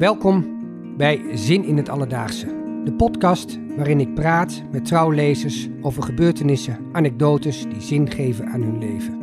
[0.00, 0.58] Welkom
[0.96, 2.46] bij Zin in het Alledaagse.
[2.84, 8.78] De podcast waarin ik praat met trouwlezers over gebeurtenissen, anekdotes die zin geven aan hun
[8.78, 9.18] leven.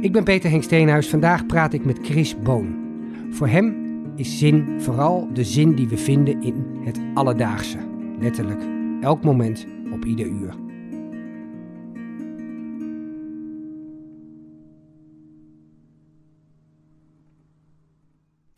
[0.00, 1.08] Ik ben Peter Henk Steenhuis.
[1.08, 2.76] Vandaag praat ik met Chris Boon.
[3.30, 3.76] Voor hem
[4.16, 7.78] is zin vooral de zin die we vinden in het alledaagse.
[8.20, 8.62] Letterlijk,
[9.00, 10.54] elk moment op ieder uur.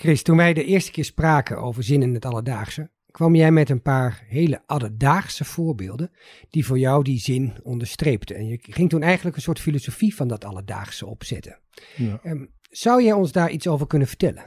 [0.04, 3.70] Chris, toen wij de eerste keer spraken over zin in het alledaagse, kwam jij met
[3.70, 6.10] een paar hele alledaagse voorbeelden
[6.50, 8.36] die voor jou die zin onderstreepten.
[8.36, 11.58] En je ging toen eigenlijk een soort filosofie van dat alledaagse opzetten.
[11.96, 14.44] Ja, Ehm, zou jij ons daar iets over kunnen vertellen?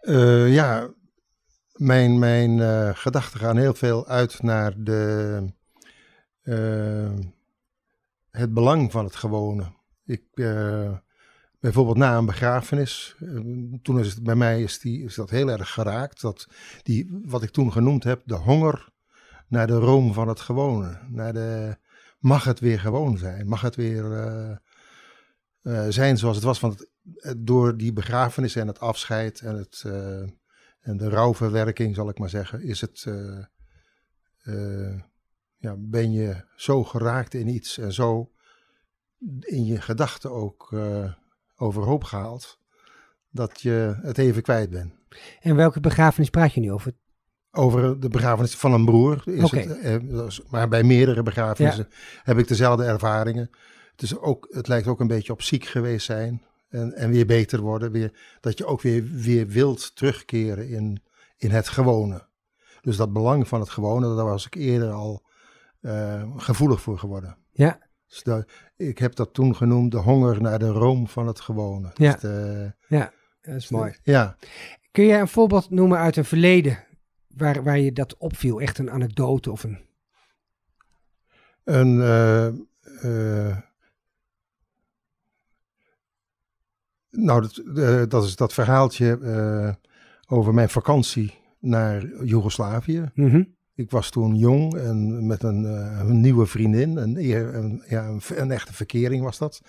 [0.00, 0.94] Eh, ja
[1.72, 5.42] mijn, mijn eh, gedachten gaan heel veel uit naar de,
[6.42, 7.14] eh,
[8.30, 9.72] het belang van het gewone.
[10.04, 10.24] Ik,
[11.72, 13.28] bijvoorbeeld na een begrafenis, eh,
[13.82, 16.20] toen is het bij mij is, die, is dat heel erg geraakt.
[16.20, 16.48] Dat
[16.82, 18.88] die, wat ik toen genoemd heb, de honger
[19.48, 20.98] naar de room van het gewone.
[21.08, 21.76] Naar de,
[22.18, 23.48] mag het weer gewoon zijn?
[23.48, 24.50] Mag het weer eh,
[25.62, 26.60] eh, zijn zoals het was?
[26.60, 26.90] Want
[27.36, 30.20] door die begrafenis en het afscheid en, het, eh,
[30.80, 33.06] en de rouwverwerking, zal ik maar zeggen, is het,
[35.56, 38.30] ja, ben je zo geraakt in iets en zo
[39.40, 40.70] in je gedachten ook
[41.56, 42.58] overhoop gehaald,
[43.30, 44.92] dat je het even kwijt bent.
[45.40, 46.92] En welke begrafenis praat je nu over?
[47.50, 49.22] Over de begrafenis van een broer.
[49.24, 51.88] Is het, eh, dat is- maar bij meerdere begrafenissen
[52.22, 53.50] heb ik dezelfde ervaringen.
[53.90, 56.42] Het, is ook, het lijkt ook een beetje op ziek geweest zijn.
[56.68, 57.92] En, en weer beter worden.
[57.92, 61.02] Weer, dat je ook weer, weer wilt terugkeren in,
[61.36, 62.26] in het gewone.
[62.80, 65.24] Dus dat belang van het gewone, daar was ik eerder al
[65.80, 67.36] eh, gevoelig voor geworden.
[67.50, 71.40] Ja, Dus dat- ik heb dat toen genoemd de honger naar de room van het
[71.40, 71.90] gewone.
[71.94, 72.12] Ja.
[72.12, 73.94] Dus de- ja, dat is mooi.
[74.02, 74.36] ja.
[74.90, 76.84] Kun jij een voorbeeld noemen uit een verleden
[77.28, 78.60] waar, waar je dat opviel?
[78.60, 79.78] Echt een anekdote of een...
[81.64, 82.46] Een, eh,
[83.02, 83.56] eh,
[87.10, 89.74] nou, dat, eh, dat is dat verhaaltje eh,
[90.36, 93.10] over mijn vakantie naar Joegoslavië.
[93.14, 93.42] Mhm.
[93.76, 96.96] Ik was toen jong en met een, eh, een nieuwe vriendin.
[96.96, 97.82] Een, ja, een,
[98.34, 99.60] een echte verkering was dat.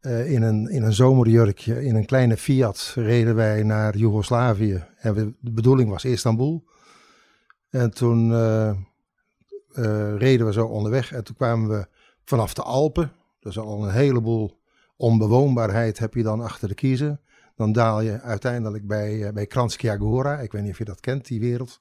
[0.00, 4.84] Eh, in, een, in een zomerjurkje, in een kleine Fiat, reden wij naar Joegoslavië.
[4.98, 6.64] En de bedoeling was Istanbul.
[7.70, 8.76] En toen eh,
[10.16, 11.12] reden we zo onderweg.
[11.12, 11.86] En toen kwamen we
[12.24, 13.12] vanaf de Alpen.
[13.40, 14.60] Dus al een heleboel
[14.96, 17.20] onbewoonbaarheid heb je dan achter de kiezen.
[17.56, 20.40] Dan daal je uiteindelijk bij, bij Kranjska Gora.
[20.40, 21.80] Ik weet niet of je dat kent, die wereld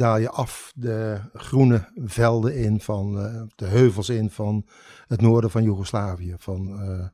[0.00, 4.66] daal je af de groene velden in van eh, de heuvels in van
[5.06, 6.34] het noorden van Joegoslavië.
[6.38, 7.06] Van, eh,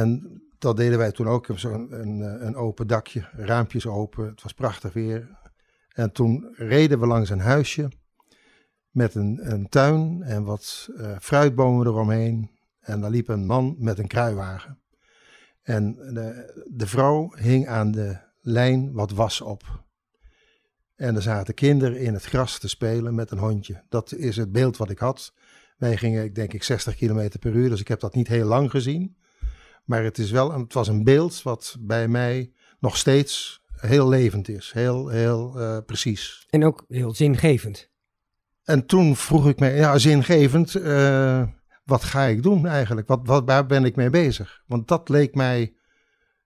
[0.00, 1.48] en dat deden wij toen ook.
[1.48, 4.26] Een, eh, een open dakje, raampjes open.
[4.26, 5.40] Het was prachtig weer.
[5.88, 7.88] En toen reden we langs een huisje
[8.90, 10.88] met een, een tuin en wat
[11.20, 12.50] fruitbomen eromheen.
[12.80, 14.78] En daar liep een man met een kruiwagen.
[15.62, 19.81] En de, de vrouw hing aan de lijn wat was op.
[21.02, 23.82] En er zaten kinderen in het gras te spelen met een hondje.
[23.88, 25.32] Dat is het beeld wat ik had.
[25.76, 28.46] Wij gingen, ik denk ik, 60 km per uur, dus ik heb dat niet heel
[28.46, 29.16] lang gezien.
[29.84, 34.48] Maar het, is wel, het was een beeld wat bij mij nog steeds heel levend
[34.48, 34.72] is.
[34.72, 36.46] Heel, heel eh, precies.
[36.50, 37.90] En ook heel zingevend.
[38.62, 41.42] En toen vroeg ik me, ja, zingevend, eh,
[41.84, 43.08] wat ga ik doen eigenlijk?
[43.08, 44.62] Wat, wat, waar ben ik mee bezig?
[44.66, 45.74] Want dat leek mij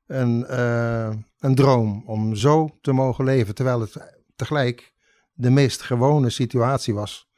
[0.06, 4.92] een, eh, een droom om zo te mogen leven, terwijl het tegelijk
[5.32, 7.28] de meest gewone situatie was.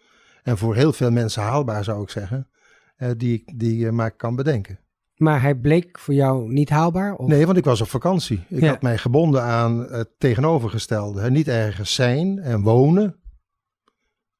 [0.42, 2.48] En voor heel veel mensen haalbaar zou ik zeggen,
[2.96, 4.78] eh, die, die je maar kan bedenken.
[5.16, 7.14] Maar hij bleek voor jou niet haalbaar?
[7.14, 7.28] Of?
[7.28, 8.44] Nee, want ik was op vakantie.
[8.48, 8.68] Ik Ja.
[8.68, 11.30] had mij gebonden aan het tegenovergestelde.
[11.30, 13.16] Niet ergens zijn en wonen.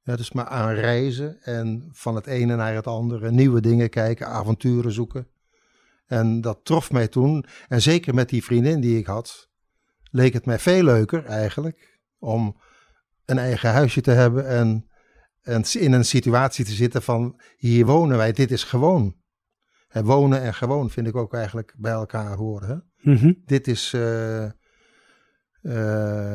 [0.03, 3.31] Ja, dus maar aan reizen en van het ene naar het andere.
[3.31, 5.27] Nieuwe dingen kijken, avonturen zoeken.
[6.07, 7.45] En dat trof mij toen.
[7.69, 9.49] En zeker met die vriendin die ik had,
[10.11, 12.57] leek het mij veel leuker eigenlijk om
[13.25, 14.89] een eigen huisje te hebben en,
[15.43, 19.17] en in een situatie te zitten van hier wonen wij, dit is gewoon.
[19.89, 22.69] En wonen en gewoon vind ik ook eigenlijk bij elkaar horen.
[22.69, 22.77] Hè?
[23.13, 23.33] Mhm.
[23.45, 24.51] Dit is, eh, eh,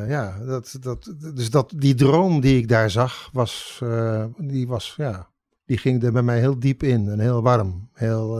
[0.10, 4.94] ja, dat, dat, dus dat, die droom die ik daar zag, was, eh, die was,
[4.98, 5.32] ja,
[5.66, 7.90] die ging er bij mij heel diep in en heel warm.
[7.94, 8.40] Heel,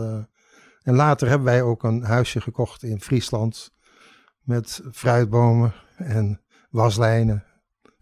[0.82, 3.72] en later hebben wij ook een huisje gekocht in Friesland
[4.40, 6.40] met fruitbomen en
[6.74, 7.44] waslijnen.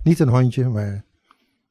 [0.02, 1.04] Niet een hondje, maar,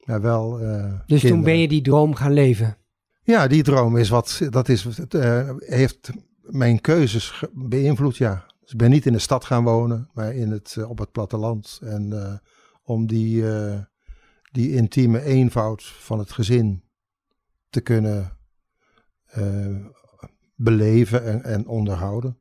[0.03, 0.59] maar wel.
[0.59, 2.77] eh, Dus toen ben je die droom gaan leven.
[3.23, 6.09] Ja, die droom is wat, dat is, eh, heeft
[6.41, 8.45] mijn keuzes beïnvloed, ja.
[8.61, 11.79] Dus ik ben niet in de stad gaan wonen, maar in het, op het platteland.
[11.83, 12.41] En
[12.83, 13.43] om die,
[14.51, 16.83] die intieme eenvoud van het gezin
[17.69, 18.37] te kunnen
[20.55, 22.39] beleven en, en onderhouden.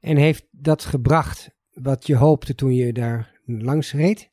[0.00, 4.30] En heeft dat gebracht wat je hoopte toen je daar langs reed?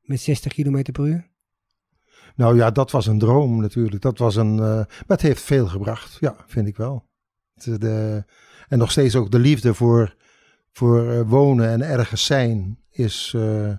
[0.00, 1.30] Met 60 km per uur?
[2.34, 4.02] Nou ja, dat was een droom natuurlijk.
[4.02, 7.04] Dat was een, uh, maar het heeft veel gebracht, ja, vind ik wel.
[7.54, 8.24] De,
[8.68, 10.16] en nog steeds ook de liefde voor,
[10.72, 13.72] voor uh, wonen en ergens zijn is uh,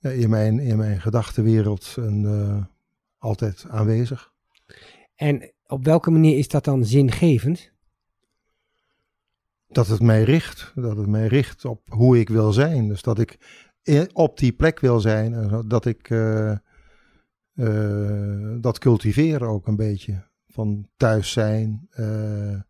[0.00, 2.66] in, mijn, in mijn gedachtenwereld een,
[3.18, 4.32] altijd aanwezig.
[5.14, 7.73] En op welke manier is dat dan zingevend?
[9.74, 10.72] Dat het mij richt.
[10.74, 12.88] Dat het mij richt op hoe ik wil zijn.
[12.88, 13.38] Dus dat ik
[14.12, 15.62] op die plek wil zijn.
[15.68, 16.52] Dat ik uh,
[17.54, 20.22] uh, dat cultiveer ook een beetje.
[20.48, 21.88] Van thuis zijn.
[21.96, 22.60] Uh,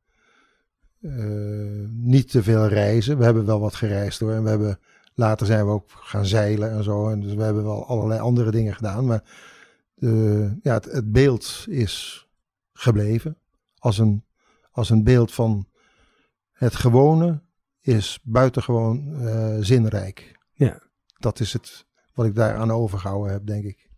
[1.91, 3.19] niet te veel reizen.
[3.19, 4.33] We hebben wel wat gereisd hoor.
[4.33, 4.79] En we hebben,
[5.15, 7.09] later zijn we ook gaan zeilen en zo.
[7.09, 9.07] En dus we hebben wel allerlei andere dingen gedaan.
[9.07, 9.23] Maar
[10.63, 12.27] ja, het, het beeld is
[12.73, 13.37] gebleven.
[13.79, 14.25] Als een,
[14.71, 15.67] als een beeld van
[16.65, 17.43] het gewone
[17.81, 20.39] is buitengewoon uh, zinrijk.
[20.53, 20.83] Ja.
[21.19, 23.89] Dat is het wat ik daaraan overgehouden heb, denk ik.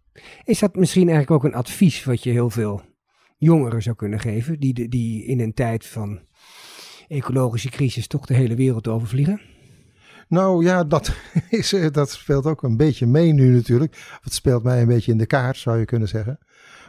[0.44, 2.82] Is dat misschien eigenlijk ook een advies wat je heel veel
[3.36, 6.20] jongeren zou kunnen geven, die, die in een tijd van
[7.08, 9.40] ecologische crisis toch de hele wereld overvliegen?
[10.28, 11.16] Nou ja, dat,
[11.50, 14.18] is, eh, dat speelt ook een beetje mee nu natuurlijk.
[14.20, 16.38] Het speelt mij een beetje in de kaart, zou je kunnen zeggen.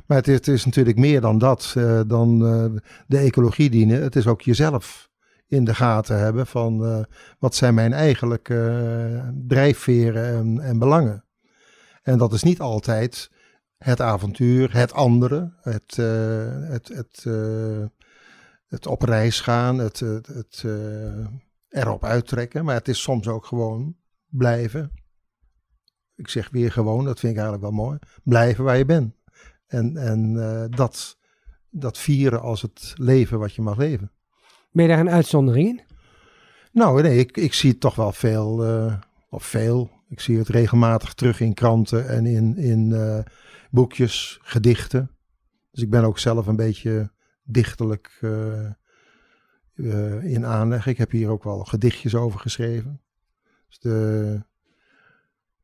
[0.05, 4.01] Maar het is, het is natuurlijk meer dan dat, uh, dan uh, de ecologie dienen.
[4.01, 5.09] Het is ook jezelf
[5.47, 7.03] in de gaten hebben van uh,
[7.39, 11.25] wat zijn mijn eigenlijke drijfveren en, en, belangen.
[12.03, 13.31] En dat is niet altijd
[13.77, 17.25] het avontuur, het andere, het, het, het,
[18.67, 20.65] het op reis gaan, het, het,
[21.69, 22.65] erop uittrekken.
[22.65, 23.95] Maar het is soms ook gewoon
[24.27, 24.91] blijven.
[26.15, 27.99] Ik zeg weer gewoon, dat vind ik eigenlijk wel mooi.
[28.23, 29.13] Blijven waar je bent.
[29.67, 30.33] En, en
[30.75, 31.17] dat,
[31.69, 34.11] dat vieren als het leven wat je mag leven.
[34.77, 35.81] Ben je daar een uitzondering in?
[36.71, 38.93] Nou, nee, ik, ik zie het toch wel veel, uh,
[39.29, 39.91] of veel.
[40.09, 43.19] Ik zie het regelmatig terug in kranten en in, in uh,
[43.71, 45.11] boekjes, gedichten.
[45.71, 47.11] Dus ik ben ook zelf een beetje
[47.43, 48.19] dichterlijk
[50.21, 50.87] in aanleg.
[50.87, 53.01] Ik heb hier ook wel gedichtjes over geschreven.
[53.67, 54.41] Dus de,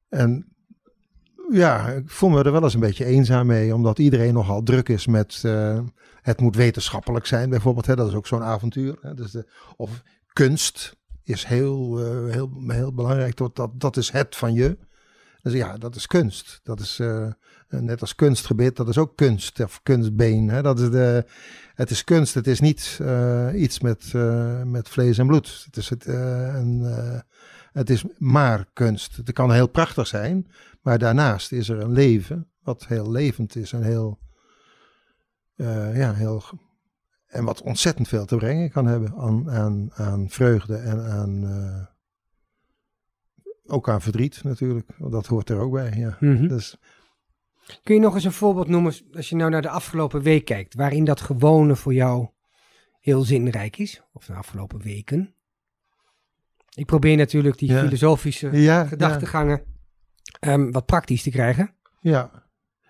[0.10, 0.53] en
[1.54, 4.90] ja, ik voel me er wel eens een beetje eenzaam mee, omdat iedereen nogal druk
[4.90, 5.80] is met uh,
[6.22, 7.86] het moet wetenschappelijk zijn, bijvoorbeeld.
[7.86, 8.98] Hè, dat is ook zo'n avontuur.
[9.02, 9.38] Hè, dus
[9.76, 10.02] of
[10.34, 13.38] kunst is heel, uh, heel, heel belangrijk.
[13.38, 14.78] Dat, dat, dat is het van je.
[15.42, 16.60] Dus ja, dat is kunst.
[16.64, 17.28] Dat is uh,
[17.68, 20.50] net als kunstgebied, dat is ook kunst of kunstbeen.
[20.50, 20.62] Hè?
[20.62, 21.26] Dat is de,
[21.76, 23.00] het is kunst, het is niet
[23.56, 24.14] iets met,
[24.66, 25.64] met vlees en bloed.
[25.66, 26.06] Het is, het,
[27.74, 29.16] het is maar kunst.
[29.16, 30.48] Het kan heel prachtig zijn,
[30.84, 34.20] maar daarnaast is er een leven wat heel levend is en heel,
[35.56, 36.44] uh, ja, heel.
[37.28, 41.44] En wat ontzettend veel te brengen kan hebben aan, aan, aan vreugde en aan.
[41.44, 41.86] Uh,
[43.66, 44.90] ook aan verdriet natuurlijk.
[44.98, 45.94] Want dat hoort er ook bij.
[45.96, 46.18] Ja.
[46.20, 46.48] Mm -hmm.
[46.48, 46.78] dus,
[47.84, 50.74] Kun je nog eens een voorbeeld noemen, als je nou naar de afgelopen week kijkt,
[50.74, 52.30] waarin dat gewone voor jou
[53.00, 54.02] heel zinrijk is?
[54.14, 55.36] Of de afgelopen weken?
[56.76, 57.84] Ik probeer natuurlijk die Ja.
[57.84, 59.73] filosofische ja, gedachtegangen
[60.44, 61.74] ehm, wat praktisch te krijgen.
[62.00, 62.32] Ja.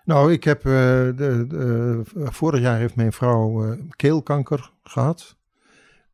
[0.04, 0.58] Nou, ik heb.
[0.58, 5.36] eh, de, de, vorig jaar heeft mijn vrouw eh, keelkanker gehad.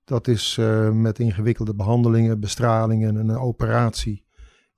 [0.05, 4.25] Dat is eh, met ingewikkelde behandelingen, bestralingen en een operatie.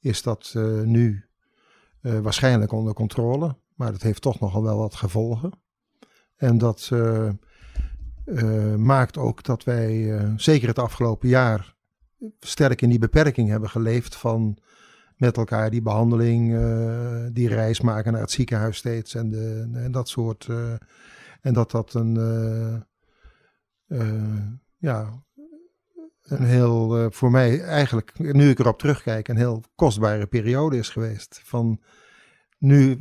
[0.00, 1.24] Is dat eh, nu
[2.00, 3.56] eh, waarschijnlijk onder controle.
[3.74, 5.52] Maar dat heeft toch nogal wel wat gevolgen.
[6.36, 7.28] En dat eh,
[8.24, 11.74] eh, maakt ook dat wij, eh, zeker het afgelopen jaar,
[12.40, 14.58] sterk in die beperking hebben geleefd van
[15.22, 19.92] met elkaar die behandeling, eh, die reis maken naar het ziekenhuis steeds en, de, en
[19.92, 20.46] dat soort.
[20.48, 20.72] eh,
[21.40, 22.16] en dat dat een,
[23.86, 24.42] eh,
[24.76, 25.22] ja,
[26.22, 31.40] een heel, voor mij eigenlijk, nu ik erop terugkijk, een heel kostbare periode is geweest.
[31.44, 31.80] Van
[32.58, 32.98] nu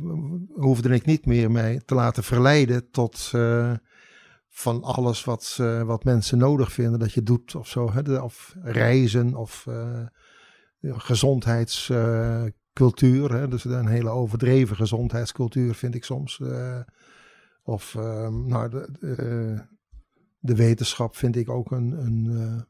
[0.48, 3.30] hoefde ik niet meer mij te laten verleiden tot
[4.48, 7.92] van alles wat, wat mensen nodig vinden dat je doet of zo.
[7.92, 8.18] Hè?
[8.18, 9.66] Of reizen of
[10.82, 13.50] gezondheidscultuur.
[13.50, 16.40] Dus een hele overdreven gezondheidscultuur vind ik soms.
[16.40, 16.80] eh.
[17.62, 19.56] of eh, nou, de, de,
[20.38, 22.62] de wetenschap vind ik ook een, een, eh,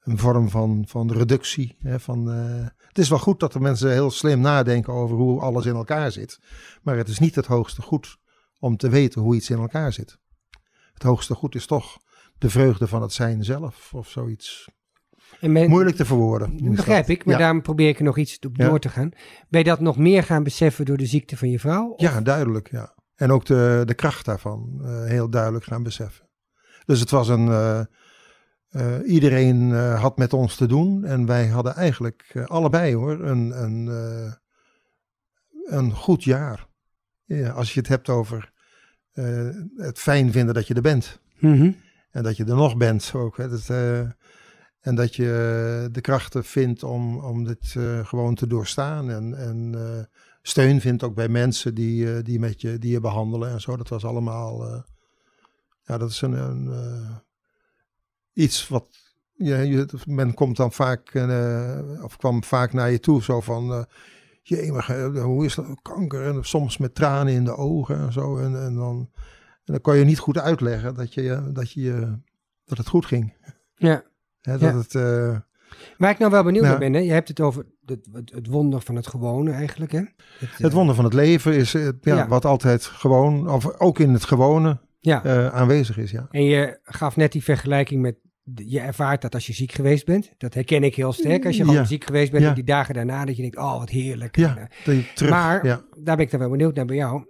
[0.00, 1.76] een vorm van, van reductie.
[1.78, 2.00] Hè?
[2.00, 5.66] Van, eh, het is wel goed dat de mensen heel slim nadenken over hoe alles
[5.66, 6.38] in elkaar zit.
[6.82, 8.18] Maar het is niet het hoogste goed
[8.58, 10.18] om te weten hoe iets in elkaar zit.
[10.92, 11.98] Het hoogste goed is toch
[12.38, 14.68] de vreugde van het zijn zelf of zoiets.
[15.40, 16.56] Moeilijk te verwoorden.
[16.56, 17.40] Dat begrijp ik, maar Ja.
[17.40, 18.68] daarom probeer ik er nog iets op Ja.
[18.68, 19.10] door te gaan.
[19.48, 21.88] Ben je dat nog meer gaan beseffen door de ziekte van je vrouw?
[21.88, 22.94] Of- Ja, duidelijk, ja.
[23.14, 26.28] En ook de, de kracht daarvan eh, heel duidelijk gaan beseffen.
[26.84, 27.48] Dus het was een...
[27.48, 27.80] eh,
[28.70, 31.04] eh, iedereen had met ons te doen.
[31.04, 33.86] En wij hadden eigenlijk allebei hoor, een, een,
[35.64, 36.66] een goed jaar.
[37.24, 38.52] Ja, als je het hebt over
[39.76, 41.20] het fijn vinden dat je er bent.
[41.38, 41.72] Mhm.
[42.10, 43.36] En dat je er nog bent ook.
[43.36, 43.48] Hè.
[43.48, 43.66] Dat,
[44.80, 49.10] en dat je de krachten vindt om, om dit eh, gewoon te doorstaan.
[49.10, 50.04] En, en eh,
[50.42, 53.76] steun vindt ook bij mensen die, eh, die, met je, die je behandelen en zo.
[53.76, 54.84] Dat was allemaal.
[55.82, 56.32] ja, dat is een.
[56.32, 56.70] een
[58.32, 58.86] iets wat.
[59.34, 61.14] Ja, je, men komt dan vaak.
[62.02, 63.22] of kwam vaak naar je toe.
[63.22, 63.86] Zo van.
[64.42, 64.70] Jee,
[65.20, 65.66] hoe is dat?
[65.82, 66.26] Kanker.
[66.26, 68.38] En soms met tranen in de ogen en zo.
[68.38, 69.10] En, en dan.
[69.64, 72.18] En dan kan je niet goed uitleggen dat, je, dat, je,
[72.64, 73.36] dat het goed ging.
[73.74, 74.09] Ja.
[74.42, 74.76] Hè, dat Ja.
[74.76, 75.38] het, eh,
[75.98, 76.98] Waar ik nou wel benieuwd naar ben, hè?
[77.00, 79.92] je hebt het over het, het, het wonder van het gewone eigenlijk.
[79.92, 79.98] Hè?
[79.98, 82.28] Het, het eh, wonder van het leven is eh, ja, Ja.
[82.28, 86.10] wat altijd gewoon, of ook in het gewone, Ja, aanwezig is.
[86.10, 86.26] Ja.
[86.30, 88.16] en je gaf net die vergelijking met,
[88.54, 90.32] je ervaart dat als je ziek geweest bent.
[90.38, 91.46] Dat herken ik heel sterk.
[91.46, 91.84] Als je gewoon Ja.
[91.84, 94.36] ziek geweest bent, en die dagen daarna, dat je denkt, oh wat heerlijk.
[94.36, 94.68] En,
[95.14, 95.30] terug.
[95.30, 95.82] maar ja.
[95.98, 97.24] daar ben ik dan wel benieuwd naar bij jou.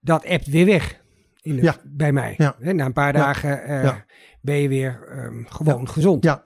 [0.00, 1.00] Dat appt weer weg.
[1.42, 1.76] In het, Ja.
[1.84, 2.34] Bij mij.
[2.36, 2.56] Ja.
[2.58, 3.18] Na een paar Ja.
[3.24, 4.04] dagen eh, Ja.
[4.40, 6.24] ben je weer ehm, gewoon gezond.
[6.24, 6.42] Ja.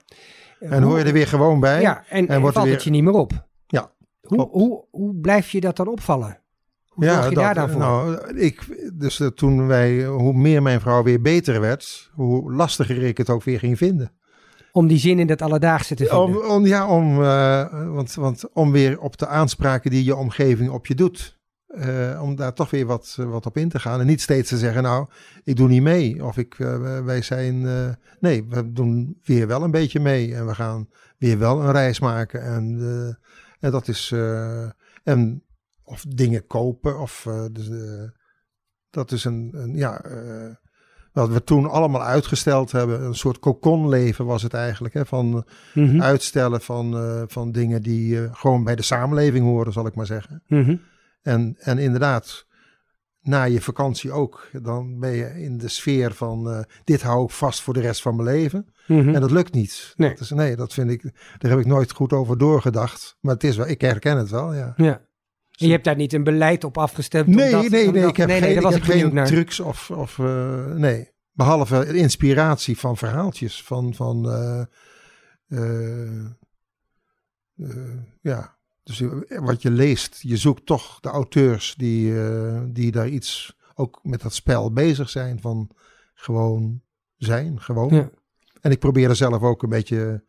[0.59, 1.81] Eh, En hoor je er weer gewoon bij.
[1.81, 3.47] Ja, en, en wordt valt weer- het je niet meer op.
[3.67, 6.39] Ja, Hoe, hoe, hoe blijf je dat dan opvallen?
[6.87, 7.79] Hoe zorg je dat- daar dan voor?
[7.79, 13.17] Nou, ik, dus toen wij, hoe meer mijn vrouw weer beter werd, hoe lastiger ik
[13.17, 14.11] het ook weer ging vinden.
[14.71, 16.23] Om die zin in dat alledaagse te vinden.
[16.23, 20.69] Om, om, ja, om, eh, want, want om weer op de aanspraken die je omgeving
[20.69, 21.34] op je doet.
[21.75, 23.99] Eh, om daar toch weer wat, eh, wat op in te gaan.
[23.99, 25.07] En niet steeds te zeggen, nou,
[25.43, 26.25] ik doe niet mee.
[26.25, 27.61] Of ik, eh, wij zijn,
[28.19, 30.35] nee, we doen weer wel een beetje mee.
[30.35, 32.41] En we gaan weer wel een reis maken.
[32.41, 32.79] En,
[33.59, 34.13] en dat is,
[35.03, 35.43] en,
[35.83, 36.99] of dingen kopen.
[36.99, 37.69] Of, dus,
[38.89, 40.01] dat is een, een ja,
[41.11, 43.01] wat we toen allemaal uitgesteld hebben.
[43.01, 44.93] Een soort kokonleven was het eigenlijk.
[44.93, 46.95] Hè, van Mhm, uitstellen van,
[47.27, 50.43] van dingen die gewoon bij de samenleving horen, zal ik maar zeggen.
[50.47, 50.75] mhm.
[51.25, 52.45] En, en inderdaad,
[53.21, 57.31] na je vakantie ook, dan ben je in de sfeer van eh, dit hou ik
[57.31, 58.73] vast voor de rest van mijn leven.
[58.87, 59.15] Mhm.
[59.15, 59.93] En dat lukt niet.
[59.95, 60.09] Nee.
[60.09, 61.01] Dat is, nee, dat vind ik,
[61.37, 63.17] daar heb ik nooit goed over doorgedacht.
[63.21, 64.73] Maar het is wel, ik herken het wel, ja.
[64.77, 65.01] Ja.
[65.51, 67.27] En je hebt daar niet een beleid op afgestemd?
[67.27, 69.27] Nee, nee, nee, ik heb nee, nee, geen, ik heb benieuwd geen naar.
[69.27, 71.13] trucs of, of eh, nee.
[71.31, 76.25] Behalve inspiratie van verhaaltjes, van, van eh,
[78.21, 78.54] ja.
[78.85, 83.57] Dus je- wat je leest, je zoekt toch de auteurs die, eh, die daar iets
[83.75, 85.69] ook met dat spel bezig zijn van
[86.13, 86.81] gewoon
[87.15, 87.95] zijn, gewoon.
[87.95, 88.09] Ja.
[88.61, 90.23] En ik probeer er zelf ook een beetje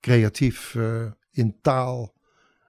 [0.00, 2.14] creatief eh, in taal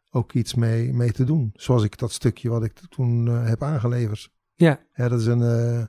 [0.10, 1.50] ook iets mee, mee te doen.
[1.54, 4.32] Zoals ik dat stukje wat ik toen eh, heb aangeleverd.
[4.56, 4.80] Ja.
[4.94, 5.84] Ja, dat is een, eh,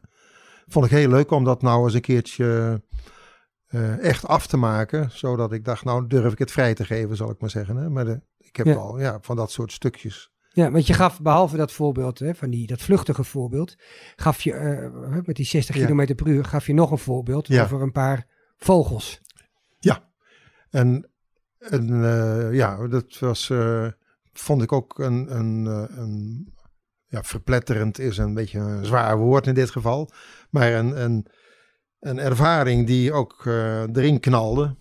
[0.66, 2.82] vond ik heel leuk om dat nou eens een keertje
[3.66, 5.11] eh, echt af te maken.
[5.11, 7.76] Zodat ik dacht, nou durf ik het vrij te geven, zal ik maar zeggen.
[7.76, 7.90] Hè?
[7.90, 8.21] Maar de,
[8.52, 8.75] ik heb Ja.
[8.75, 10.30] al ja, van dat soort stukjes.
[10.54, 13.75] Ja, want je gaf behalve dat voorbeeld, hè, van die, dat vluchtige voorbeeld,
[14.16, 15.87] gaf je eh, met die 60 Ja.
[15.87, 17.62] km per uur, gaf je nog een voorbeeld Ja.
[17.64, 19.21] over een paar vogels.
[20.71, 21.11] En,
[21.59, 23.87] en eh, ja, dat was, eh,
[24.32, 25.64] vond ik ook een, een,
[26.00, 26.52] een
[27.06, 30.11] ja, verpletterend is een beetje een zwaar woord in dit geval.
[30.50, 31.26] Maar een, een,
[32.00, 34.76] een ervaring die ook erin knalde.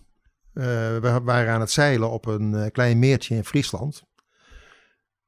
[0.54, 0.64] Eh,
[0.98, 4.04] we waren aan het zeilen op een eh, klein meertje in Friesland.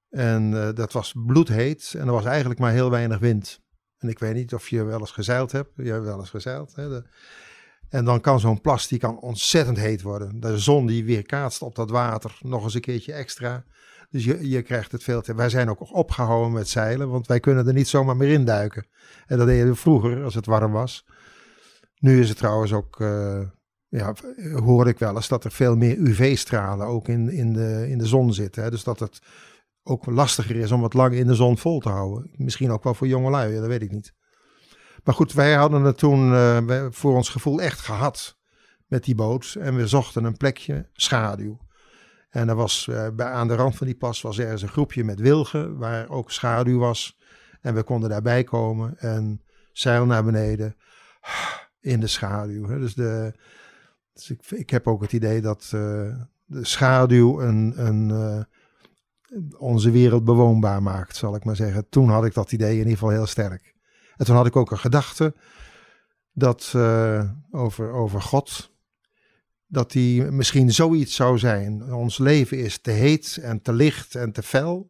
[0.10, 3.60] En eh, dat was bloedheet en er was eigenlijk maar heel weinig wind.
[3.98, 5.70] En ik weet niet of je wel eens gezeild hebt.
[5.76, 6.76] Je hebt wel eens gezeild.
[6.76, 7.02] Hè?
[7.90, 10.40] En dan kan zo'n plas die kan ontzettend heet worden.
[10.40, 13.66] De zon die weerkaatst op dat water nog eens een keertje extra.
[14.10, 15.36] Dus je, je krijgt het veel te...
[15.36, 18.88] Wij zijn ook opgehouden met zeilen, want wij kunnen er niet zomaar meer in duiken.
[19.26, 21.06] En dat deden we vroeger als het warm was.
[22.00, 23.00] Nu is het trouwens ook,
[23.98, 24.14] ja,
[24.64, 28.06] hoor ik wel eens dat er veel meer UV-stralen ook in, in, de, in de
[28.06, 28.64] zon zitten.
[28.64, 28.70] Hè?
[28.70, 29.22] Dus dat het
[29.84, 32.32] ook lastiger is om het lang in de zon vol te houden.
[32.36, 34.14] Misschien ook wel voor jongelui, dat weet ik niet.
[35.04, 38.38] Maar goed, wij hadden het toen eh, voor ons gevoel echt gehad
[38.88, 39.56] met die boot.
[39.60, 41.58] En we zochten een plekje schaduw.
[42.30, 45.04] En er was eh, bij, aan de rand van die pas was ergens een groepje
[45.04, 47.18] met wilgen waar ook schaduw was.
[47.62, 50.76] En we konden daarbij komen en zeil naar beneden
[51.80, 52.80] in de schaduw.
[52.80, 53.34] Dus, de,
[54.14, 55.72] dus ik, heb ook het idee dat eh,
[56.46, 58.42] de schaduw een, een, eh,
[59.58, 61.90] onze wereld bewoonbaar maakt, zal ik maar zeggen.
[61.90, 63.76] Toen had ik dat idee in ieder geval heel sterk.
[64.18, 65.34] En toen had ik ook een gedachte
[66.34, 68.72] dat eh, over, over God.
[69.68, 71.94] dat die misschien zoiets zou zijn.
[71.94, 74.90] Ons leven is te heet en te licht en te fel.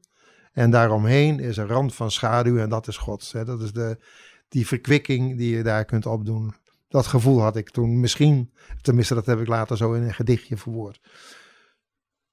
[0.52, 3.32] En daaromheen is een rand van schaduw en dat is God.
[3.32, 3.98] Dat is de,
[4.48, 6.54] die verkwikking die je daar kunt opdoen.
[6.94, 10.58] Dat gevoel had ik toen misschien, tenminste dat heb ik later zo in een gedichtje
[10.58, 11.02] verwoord.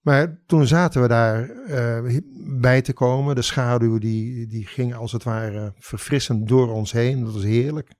[0.01, 2.19] Maar toen zaten we daar uh,
[2.61, 3.35] bij te komen.
[3.35, 7.25] De schaduw die, die ging als het ware verfrissend door ons heen.
[7.25, 7.93] Dat was heerlijk.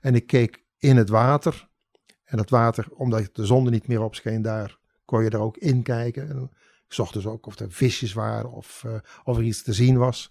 [0.00, 1.68] En ik keek in het water.
[2.24, 5.40] En dat water, omdat de zon er niet meer op scheen daar, kon je er
[5.40, 6.28] ook in kijken.
[6.28, 6.50] En
[6.86, 8.92] ik zocht dus ook of er visjes waren of, uh,
[9.24, 10.28] of er iets te zien was.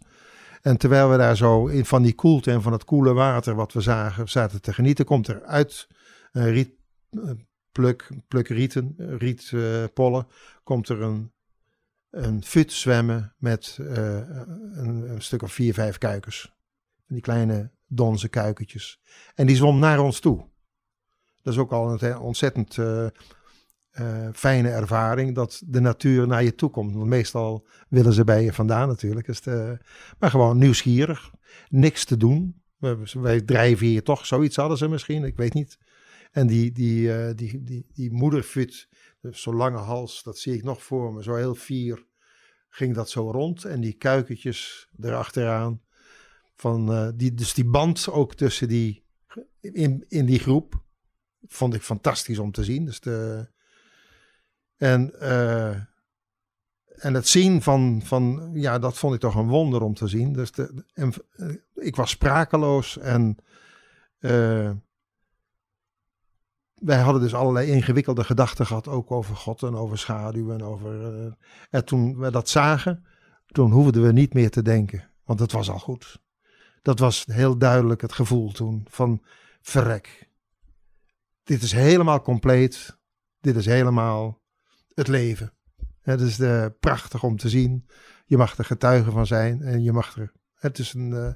[0.62, 3.74] En terwijl we daar zo in, van die koelte en van het koele water wat
[3.74, 5.88] we zagen, zaten te genieten, komt er uit
[6.32, 6.72] een riet,
[7.72, 10.28] pluk, pluk rieten, rietpollen,
[10.64, 11.32] komt er een,
[12.10, 16.58] een fut zwemmen met een, een, stuk of vier, vijf kuikens.
[17.08, 19.02] Die kleine donze kuikentjes.
[19.36, 20.48] En die zwom naar ons toe.
[21.42, 22.78] Dat is ook al een ontzettend
[24.00, 26.96] uh, fijne ervaring dat de natuur naar je toe komt.
[26.96, 29.28] Want meestal willen ze bij je vandaan natuurlijk.
[29.28, 29.78] Is de,
[30.20, 31.32] maar gewoon nieuwsgierig,
[31.70, 32.62] niks te doen.
[33.14, 35.78] Wij drijven hier toch, zoiets hadden ze misschien, ik weet niet.
[36.32, 38.90] En die, die, uh, die, die, die moederfut,
[39.22, 42.08] zo'n lange hals, dat zie ik nog voor me, zo heel fier
[42.70, 43.66] ging dat zo rond.
[43.66, 45.82] En die kuikentjes erachteraan.
[46.56, 49.04] Van, die, dus die band ook tussen die,
[49.62, 50.84] in, in die groep,
[51.48, 52.86] vond ik fantastisch om te zien.
[52.86, 53.48] Dus de,
[54.80, 55.70] en, uh,
[56.96, 60.34] en het zien van, van, ja, dat vond ik toch een wonder om te zien.
[60.34, 63.38] Dus de, en, uh, ik was sprakeloos en
[64.20, 64.72] uh,
[66.74, 71.38] wij hadden dus allerlei ingewikkelde gedachten gehad, ook over God en over schaduw en over.
[71.70, 73.06] en toen we dat zagen,
[73.46, 76.22] toen hoefden we niet meer te denken, want het was al goed.
[76.82, 79.22] Dat was heel duidelijk het gevoel toen van
[79.62, 80.30] verrek.
[81.44, 82.98] Dit is helemaal compleet.
[83.40, 84.40] Dit is helemaal
[85.00, 85.54] het leven.
[86.02, 87.88] Het is uh, prachtig om te zien.
[88.26, 90.32] Je mag er getuige van zijn en je mag er.
[90.56, 91.34] Het is een, uh,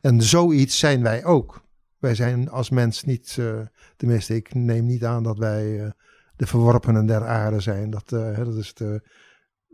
[0.00, 1.64] en zoiets zijn wij ook.
[1.98, 3.60] Wij zijn als mens niet, uh,
[3.96, 5.92] tenminste, ik neem niet aan dat wij
[6.36, 7.90] de verworpenen der aarde zijn.
[7.90, 9.02] Dat, dat is de,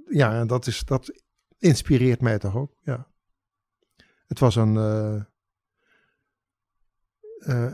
[0.09, 1.23] ja, dat, is, dat
[1.59, 2.77] inspireert mij toch ook.
[2.83, 3.07] Ja.
[4.27, 4.75] Het was een.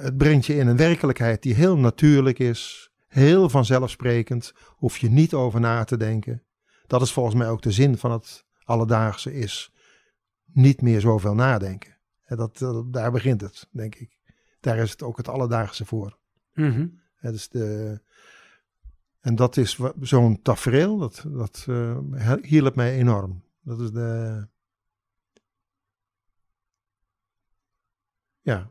[0.00, 5.34] het brengt je in een werkelijkheid die heel natuurlijk is, Heel vanzelfsprekend, hoef je niet
[5.34, 6.42] over na te denken.
[6.86, 9.72] Dat is volgens mij ook de zin van het alledaagse is
[10.44, 11.96] niet meer zoveel nadenken.
[12.26, 14.18] Dat, dat, daar begint het, denk ik.
[14.60, 16.18] Daar is het ook het alledaagse voor.
[16.54, 17.00] Mm -hmm.
[17.20, 18.00] dus de,
[19.20, 23.42] en dat is zo'n tafereel, dat, dat uh, hielp mij enorm.
[23.60, 24.46] Dat is de.
[28.40, 28.70] Ja,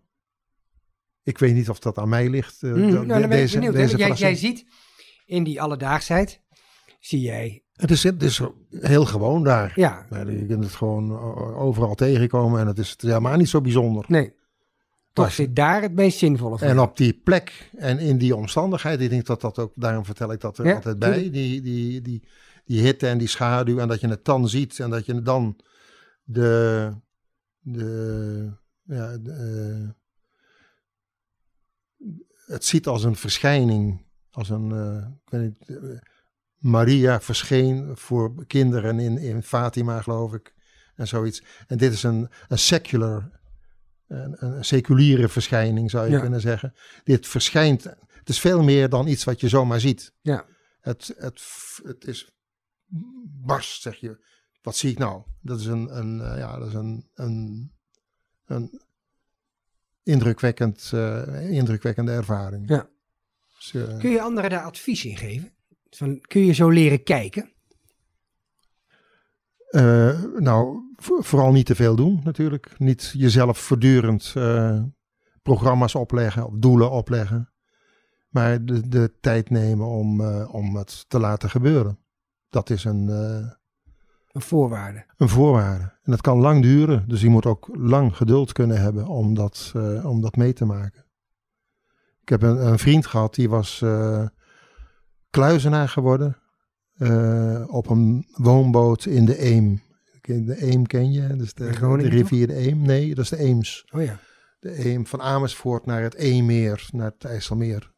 [1.27, 2.61] ik weet niet of dat aan mij ligt.
[2.61, 4.65] Uh, mm, nou, dan deze, benieuwd, deze jij, jij, ziet
[5.25, 6.41] in die alledaagsheid,
[6.99, 7.63] zie jij...
[7.73, 9.71] Het is, het is heel gewoon daar.
[9.75, 10.05] Ja.
[10.09, 11.19] Je kunt het gewoon
[11.55, 14.05] overal tegenkomen en het is, helemaal niet zo bijzonder.
[14.07, 14.33] Nee.
[15.13, 16.67] Toch zit daar het meest zinvolle voor.
[16.67, 20.31] En op die plek en in die omstandigheid, ik denk dat dat ook, daarom vertel
[20.31, 22.23] ik dat er ja, altijd bij, die, die, die,
[22.65, 25.59] die hitte en die schaduw en dat je het dan ziet en dat je dan
[26.23, 26.91] de,
[27.59, 28.51] de,
[28.83, 29.89] ja, de, uh,
[32.47, 35.99] het ziet als een verschijning, als een, uh, ik weet niet, uh,
[36.57, 40.53] Maria verscheen voor kinderen in, in Fatima, geloof ik,
[40.95, 41.43] en zoiets.
[41.67, 43.29] En dit is een, een secular,
[44.07, 46.19] een, een seculiere verschijning, zou je ja.
[46.19, 46.73] kunnen zeggen.
[47.03, 50.13] Dit verschijnt, het is veel meer dan iets wat je zomaar ziet.
[50.21, 50.45] Ja.
[50.79, 51.41] Het, het,
[51.83, 52.31] het is
[53.45, 54.25] barst, zeg je.
[54.61, 55.23] Wat zie ik nou?
[55.41, 57.71] Dat is een, een uh, ja, dat is een, een,
[58.45, 58.81] een
[60.07, 62.69] indrukwekkend, uh, indrukwekkende ervaring.
[62.69, 62.89] Ja.
[63.55, 65.51] Dus, uh, kun je anderen daar advies in geven?
[65.89, 67.51] Van, kun je zo leren kijken?
[69.71, 72.79] Uh, nou, vooral niet te veel doen natuurlijk.
[72.79, 74.33] Niet jezelf voortdurend
[75.41, 77.51] programma's opleggen of doelen opleggen.
[78.29, 81.99] Maar de, de tijd nemen om, om het te laten gebeuren.
[82.49, 83.09] Dat is een,
[84.37, 85.05] een voorwaarde.
[85.17, 85.83] Een voorwaarde.
[85.83, 87.03] En dat kan lang duren.
[87.07, 90.65] Dus je moet ook lang geduld kunnen hebben om dat, uh, om dat mee te
[90.65, 91.05] maken.
[92.21, 94.25] Ik heb een, een vriend gehad die was uh,
[95.29, 96.37] kluizenaar geworden.
[96.97, 99.81] Uh, op een woonboot in de Eem.
[100.21, 101.35] De Eem ken je?
[101.35, 102.81] Dus de, de rivier de Eem.
[102.81, 103.85] Nee, dat is de Eems.
[103.93, 104.19] Oh ja.
[104.59, 107.91] De Eem van Amersfoort naar het Eemmeer, naar het IJsselmeer.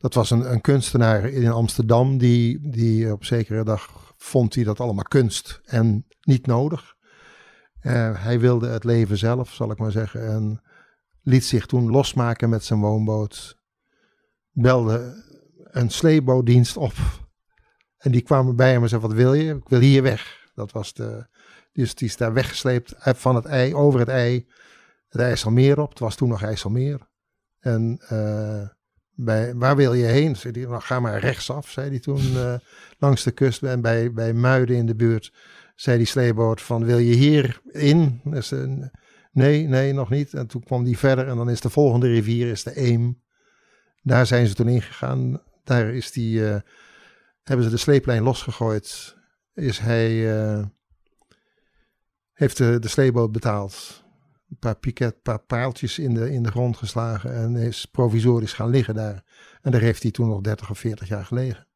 [0.00, 4.80] Dat was een, een, kunstenaar in Amsterdam die, die op zekere dag vond hij dat
[4.80, 6.94] allemaal kunst en niet nodig.
[7.82, 10.62] Uh, hij wilde het leven zelf, zal ik maar zeggen, en
[11.22, 13.58] liet zich toen losmaken met zijn woonboot.
[14.50, 15.24] Belde
[15.62, 16.94] een sleepbootdienst op.
[17.98, 19.54] En die kwamen bij hem en zeiden, wat wil je?
[19.54, 20.50] Ik wil hier weg.
[20.54, 21.26] Dat was de,
[21.72, 24.48] dus die is daar weggesleept van het ei, over het ei,
[25.08, 25.88] het IJsselmeer op.
[25.88, 27.08] Het was toen nog IJsselmeer.
[27.58, 28.68] En uh,
[29.24, 30.36] bij, waar wil je heen?
[30.36, 32.54] Zei die, nou, ga maar rechtsaf, zei hij toen, uh,
[32.98, 33.62] langs de kust.
[33.62, 35.32] En bij, bij Muiden in de buurt
[35.74, 38.20] zei die sleeboot van, wil je hier in?
[38.24, 38.84] Dus, uh,
[39.32, 40.34] nee, nee, nog niet.
[40.34, 43.22] En toen kwam die verder en dan is de volgende rivier is de Eem.
[44.02, 45.42] Daar zijn ze toen ingegaan.
[45.64, 46.56] Daar is die, uh,
[47.42, 49.16] hebben ze de sleeplijn losgegooid.
[49.54, 50.64] Is hij, uh,
[52.32, 53.99] heeft de, de sleeboot betaald.
[54.50, 57.34] Een paar piket, een paar paaltjes in de, in de grond geslagen.
[57.34, 59.24] En is provisorisch gaan liggen daar.
[59.62, 61.66] En daar heeft hij toen nog 30 of 40 jaar gelegen.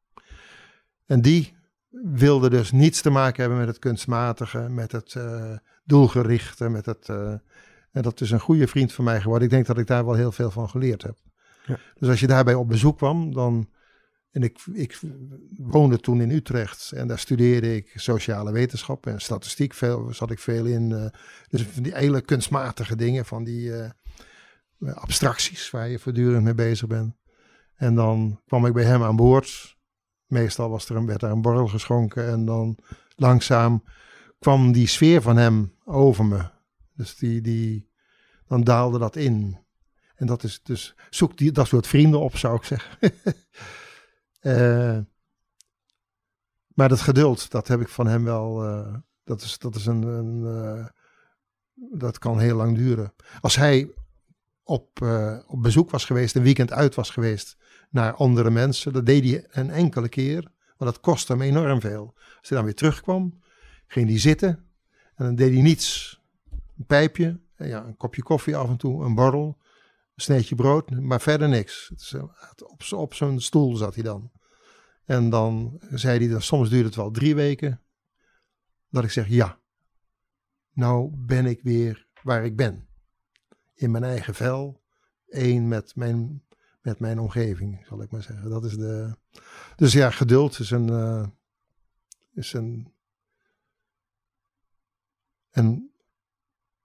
[1.05, 1.55] En die
[1.89, 7.09] wilde dus niets te maken hebben met het kunstmatige, met het uh, doelgerichte, met het.
[7.09, 9.47] en dat is een goede vriend van mij geworden.
[9.47, 11.17] Ik denk dat ik daar wel heel veel van geleerd heb.
[11.65, 11.77] Ja.
[11.99, 13.69] Dus als je daarbij op bezoek kwam, dan.
[14.35, 14.99] En ik, ik
[15.57, 19.73] woonde toen in Utrecht en daar studeerde ik sociale wetenschappen en statistiek.
[19.73, 20.89] Veel, zat ik veel in.
[20.89, 21.05] Uh,
[21.49, 23.69] dus van die hele kunstmatige dingen, van die
[24.79, 27.15] uh, abstracties waar je voortdurend mee bezig bent.
[27.75, 29.77] En dan kwam ik bij hem aan boord.
[30.25, 32.77] Meestal was er een, werd er een borrel geschonken en dan
[33.15, 33.83] langzaam
[34.39, 36.49] kwam die sfeer van hem over me.
[36.93, 37.89] Dus die, die,
[38.47, 39.57] dan daalde dat in.
[40.15, 42.97] En dat is dus, zoek die, dat soort vrienden op, zou ik zeggen.
[44.45, 44.97] uh,
[46.67, 50.03] maar dat geduld, dat heb ik van hem wel, uh, dat is, dat is een,
[50.03, 50.85] een uh,
[51.99, 53.13] dat kan heel lang duren.
[53.41, 53.91] Als hij
[54.63, 55.01] op,
[55.47, 57.57] op bezoek was geweest, een weekend uit was geweest
[57.89, 62.13] naar andere mensen, dat deed hij een enkele keer, maar dat kostte hem enorm veel.
[62.15, 63.39] Als hij dan weer terugkwam,
[63.87, 64.49] ging hij zitten
[65.15, 66.19] en dan deed hij niets.
[66.77, 69.57] Een pijpje, ja, een kopje koffie af en toe, een borrel
[70.15, 71.91] een sneetje brood, maar verder niks.
[72.65, 74.31] Op, op zo'n stoel zat hij dan.
[75.05, 77.81] En dan zei hij, dan, soms duurde het wel drie weken,
[78.89, 79.59] dat ik zeg, ja,
[80.71, 82.87] nou ben ik weer waar ik ben.
[83.73, 84.83] In mijn eigen vel,
[85.27, 86.43] één met mijn,
[86.81, 88.49] met mijn omgeving, zal ik maar zeggen.
[88.49, 89.17] Dat is de,
[89.75, 91.27] dus ja, geduld is een, uh,
[92.33, 92.93] is een,
[95.51, 95.91] en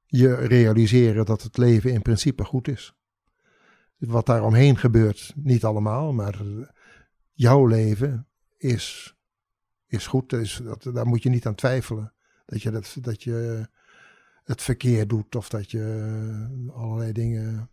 [0.06, 2.94] je realiseren dat het leven in principe goed is
[4.00, 6.40] wat daar omheen gebeurt, niet allemaal, maar
[7.32, 9.16] jouw leven is,
[9.86, 10.32] is goed.
[10.32, 12.12] Is, dat, daar moet je niet aan twijfelen.
[12.46, 13.68] Dat je, dat, dat je
[14.44, 17.70] het verkeer doet of dat je allerlei dingen.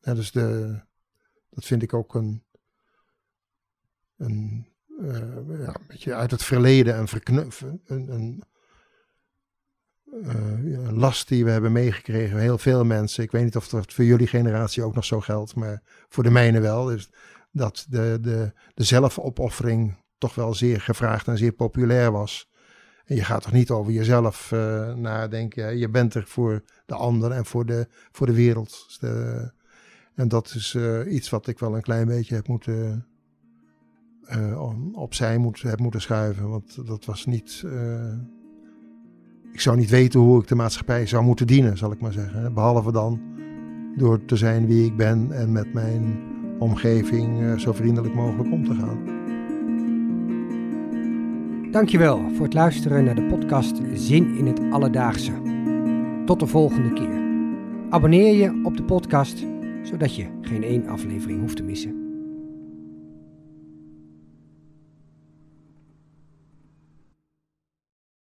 [0.00, 0.80] Ja, dus de,
[1.50, 2.44] dat vind ik ook een,
[4.16, 4.68] een,
[5.00, 5.18] uh,
[5.58, 8.44] ja, een beetje uit het verleden een, verknuffen, een, een
[10.22, 12.38] uh, last die we hebben meegekregen.
[12.38, 13.22] Heel veel mensen.
[13.22, 16.30] Ik weet niet of dat voor jullie generatie ook nog zo geldt, maar voor de
[16.30, 16.84] mijne wel.
[16.84, 17.10] Dus
[17.52, 18.52] dat de, de,
[18.84, 22.50] zelfopoffering toch wel zeer gevraagd en zeer populair was.
[23.04, 25.78] En je gaat toch niet over jezelf uh, nadenken.
[25.78, 28.84] Je bent er voor de ander en voor de, voor de wereld.
[28.86, 29.10] Dus
[30.14, 33.06] en dat is uh, iets wat ik wel een klein beetje heb moeten
[34.92, 36.48] opzij moet, heb moeten schuiven.
[36.48, 37.64] Want dat was niet
[39.52, 42.54] ik zou niet weten hoe ik de maatschappij zou moeten dienen, zal ik maar zeggen.
[42.54, 43.20] Behalve dan
[43.96, 46.18] door te zijn wie ik ben en met mijn
[46.58, 49.16] omgeving uh, zo vriendelijk mogelijk om te gaan.
[51.70, 55.32] Dankjewel voor het luisteren naar de podcast Zin in het Alledaagse.
[56.24, 57.26] Tot de volgende keer.
[57.90, 59.46] Abonneer je op de podcast,
[59.82, 61.97] zodat je geen één aflevering hoeft te missen.